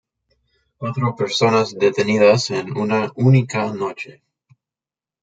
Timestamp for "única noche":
3.15-4.23